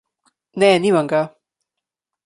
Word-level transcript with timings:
Ne, 0.59 0.69
nimam 0.81 1.05
ga. 1.11 1.21